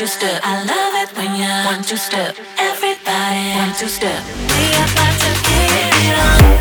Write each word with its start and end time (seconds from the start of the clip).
two 0.00 0.06
step. 0.06 0.40
I 0.42 0.64
love 0.64 0.94
it 1.02 1.14
when 1.14 1.36
you 1.36 1.46
want 1.66 1.86
to 1.88 1.98
step. 1.98 2.34
Everybody 2.56 3.52
want 3.54 3.76
to 3.80 3.86
step. 3.86 4.24
We 4.48 4.68
about 4.72 5.20
to 5.20 5.30
get 5.44 5.94
it 6.06 6.54
on. 6.54 6.59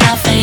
nothing 0.00 0.33